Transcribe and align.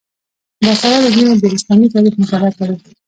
باسواده 0.61 0.99
نجونې 1.05 1.33
د 1.41 1.45
اسلامي 1.57 1.87
تاریخ 1.93 2.13
مطالعه 2.21 2.51
کوي. 2.57 2.77